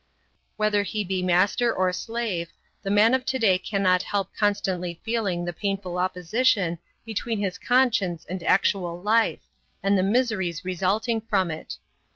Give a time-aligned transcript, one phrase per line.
[0.57, 2.51] Whether he be master or slave,
[2.81, 8.25] the man of to day cannot help constantly feeling the painful opposition between his conscience
[8.27, 9.41] and actual life,
[9.83, 11.77] and the miseries resulting from it.